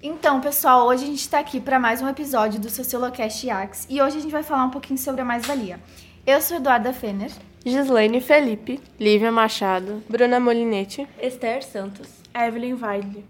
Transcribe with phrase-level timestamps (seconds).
[0.00, 4.00] Então, pessoal, hoje a gente está aqui para mais um episódio do Sociolocast IAX e
[4.00, 5.80] hoje a gente vai falar um pouquinho sobre a mais-valia.
[6.26, 7.30] Eu sou Eduarda Fenner.
[7.64, 11.08] Gislaine Felipe, Lívia Machado, Bruna Molinete.
[11.20, 12.08] Esther Santos.
[12.34, 13.24] Evelyn Weidle.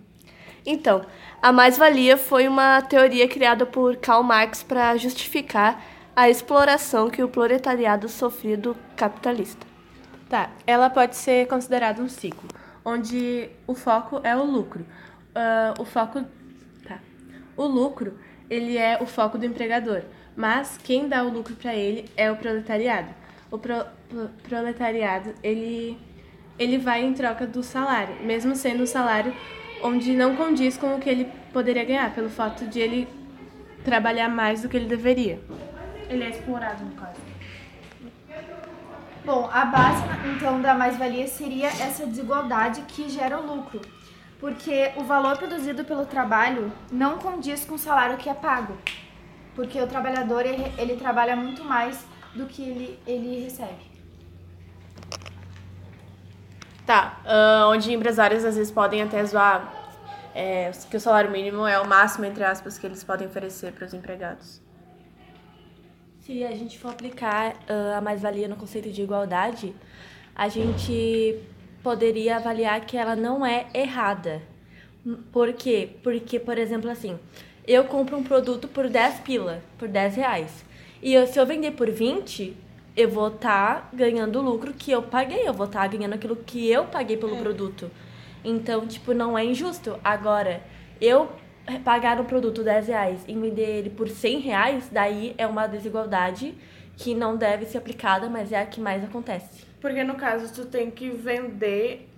[0.66, 1.06] Então,
[1.40, 5.82] a mais-valia foi uma teoria criada por Karl Marx para justificar
[6.18, 9.64] a exploração que o proletariado sofria do capitalista.
[10.28, 12.48] Tá, ela pode ser considerada um ciclo,
[12.84, 14.84] onde o foco é o lucro.
[15.32, 16.24] Ah, o foco.
[16.84, 16.98] Tá.
[17.56, 18.18] O lucro,
[18.50, 20.02] ele é o foco do empregador,
[20.36, 23.10] mas quem dá o lucro para ele é o proletariado.
[23.48, 25.96] O pro- pro- proletariado, ele,
[26.58, 29.32] ele vai em troca do salário, mesmo sendo um salário
[29.84, 33.08] onde não condiz com o que ele poderia ganhar, pelo fato de ele
[33.84, 35.38] trabalhar mais do que ele deveria.
[36.08, 37.20] Ele é explorado, no caso.
[39.24, 40.02] Bom, a base,
[40.34, 43.80] então, da mais-valia seria essa desigualdade que gera o lucro.
[44.40, 48.78] Porque o valor produzido pelo trabalho não condiz com o salário que é pago.
[49.54, 53.88] Porque o trabalhador, ele, ele trabalha muito mais do que ele, ele recebe.
[56.86, 59.74] Tá, ah, onde empresários às vezes podem até zoar
[60.34, 63.84] é, que o salário mínimo é o máximo, entre aspas, que eles podem oferecer para
[63.84, 64.62] os empregados.
[66.28, 69.74] Se a gente for aplicar ah, a mais-valia no conceito de igualdade,
[70.36, 71.38] a gente
[71.82, 74.42] poderia avaliar que ela não é errada.
[75.32, 75.88] Por quê?
[76.02, 77.18] Porque, por exemplo, assim,
[77.66, 80.66] eu compro um produto por 10 pila, por 10 reais.
[81.02, 82.54] E eu- se eu vender por 20,
[82.94, 85.48] eu vou estar ganhando o lucro que eu paguei.
[85.48, 87.90] Eu vou estar ganhando aquilo que eu paguei pelo produto.
[88.44, 89.98] Então, tipo, não é injusto.
[90.04, 90.62] Agora,
[91.00, 91.30] eu
[91.84, 96.54] pagar um produto 10 reais e vender ele por 100 reais, daí é uma desigualdade
[96.96, 99.64] que não deve ser aplicada, mas é a que mais acontece.
[99.80, 102.08] Porque no caso tu tem que vender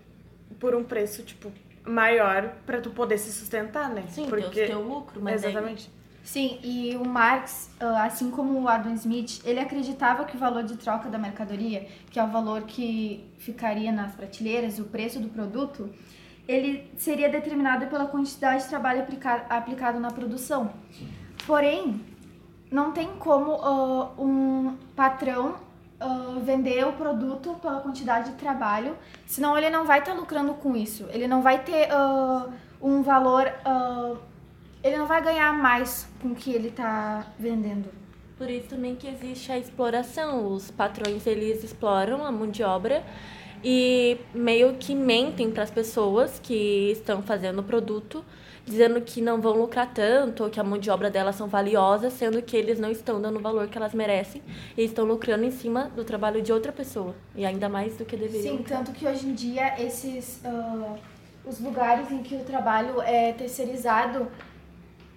[0.59, 1.53] por um preço tipo
[1.85, 4.05] maior para tu poder se sustentar, né?
[4.09, 5.91] Sim, Porque ter o teu lucro, mas exatamente.
[6.23, 10.63] Sim, e o Marx, ah, assim como o Adam Smith, ele acreditava que o valor
[10.63, 15.29] de troca da mercadoria, que é o valor que ficaria nas prateleiras, o preço do
[15.29, 15.91] produto,
[16.47, 20.71] ele seria determinado pela quantidade de trabalho aplica- aplicado na produção.
[21.47, 22.01] Porém,
[22.71, 25.57] não tem como ah, um patrão
[25.99, 28.97] ah, vender o produto pela quantidade de trabalho,
[29.27, 31.07] senão ele não vai estar lucrando com isso.
[31.11, 32.49] Ele não vai ter ah,
[32.81, 33.47] um valor.
[34.83, 37.91] ele não vai ganhar mais com o que ele está vendendo.
[38.39, 40.47] Por isso também que existe a exploração.
[40.47, 43.05] Os patrões, eles exploram a mão de obra
[43.63, 48.25] e meio que mentem para as pessoas que estão fazendo o produto,
[48.65, 52.13] dizendo que não vão lucrar tanto, ou que a mão de obra delas são valiosas,
[52.13, 54.43] sendo que eles não estão dando o valor que elas merecem
[54.77, 57.15] e estão lucrando em cima do trabalho de outra pessoa.
[57.35, 58.57] E ainda mais do que deveriam.
[58.57, 60.97] Sim, tanto que hoje em dia esses ah,
[61.45, 64.29] os lugares em que o trabalho é terceirizado,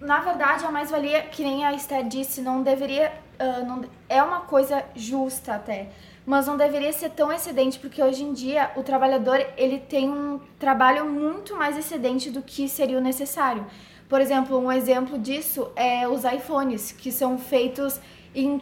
[0.00, 4.40] na verdade a mais-valia, que nem a Esther disse, não deveria ah, não, é uma
[4.42, 5.88] coisa justa até,
[6.26, 10.40] mas não deveria ser tão excedente porque hoje em dia o trabalhador ele tem um
[10.58, 13.66] trabalho muito mais excedente do que seria o necessário.
[14.08, 18.00] Por exemplo, um exemplo disso é os iPhones, que são feitos
[18.34, 18.60] em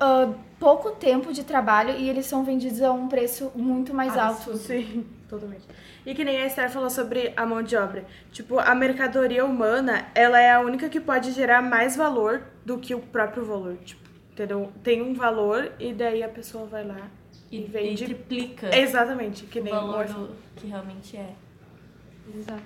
[0.00, 4.54] ah, pouco tempo de trabalho e eles são vendidos a um preço muito mais alto.
[4.58, 5.66] Sim, totalmente.
[6.04, 8.04] E que nem a Esther falou sobre a mão de obra.
[8.32, 12.94] Tipo, a mercadoria humana, ela é a única que pode gerar mais valor do que
[12.94, 13.76] o próprio valor.
[13.84, 14.07] Tipo,
[14.38, 14.72] entendeu?
[14.84, 17.08] Tem um valor e daí a pessoa vai lá
[17.50, 18.04] e, E, vende.
[18.04, 21.34] e triplica Exatamente, que o nem valor o do, que realmente é.
[22.34, 22.62] Exato.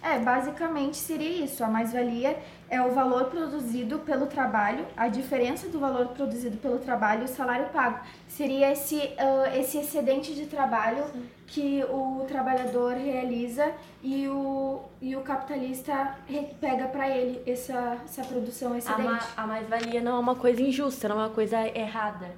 [0.00, 1.64] É, basicamente seria isso.
[1.64, 2.38] A mais-valia
[2.70, 7.28] é o valor produzido pelo trabalho, a diferença do valor produzido pelo trabalho e o
[7.28, 7.98] salário pago.
[8.28, 11.04] Seria esse, ah, esse excedente de trabalho
[11.48, 16.14] que o trabalhador realiza e o, e o capitalista
[16.60, 19.02] pega para ele essa, essa produção A, excedente.
[19.08, 22.30] ma- a mais-valia não é uma coisa injusta, não é uma coisa errada.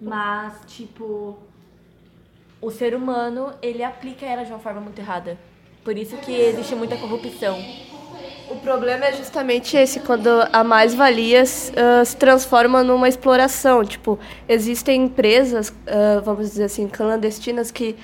[0.00, 1.38] Mas, tipo,
[2.64, 5.38] o ser humano, ele aplica ela de uma forma muito errada.
[5.84, 7.62] Por isso que existe muita corrupção.
[8.48, 13.84] O problema é justamente esse, quando a mais-valia ah, se transforma numa exploração.
[13.84, 14.18] Tipo,
[14.48, 17.96] existem empresas, ah, vamos dizer assim, clandestinas, que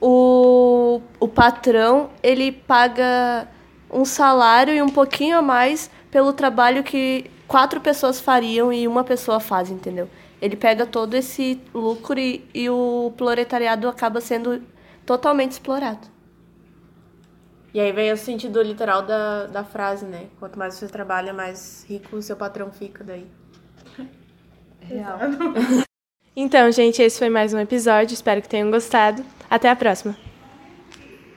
[0.00, 3.48] o, o patrão, ele paga
[3.90, 9.02] um salário e um pouquinho a mais pelo trabalho que quatro pessoas fariam e uma
[9.02, 10.08] pessoa faz, entendeu?
[10.44, 14.62] Ele pega todo esse lucro e, e o proletariado acaba sendo
[15.06, 16.06] totalmente explorado.
[17.72, 20.26] E aí vem o sentido literal da, da frase, né?
[20.38, 23.26] Quanto mais você trabalha, mais rico o seu patrão fica daí.
[24.80, 25.18] Real.
[26.36, 28.12] Então, gente, esse foi mais um episódio.
[28.12, 29.24] Espero que tenham gostado.
[29.48, 30.14] Até a próxima.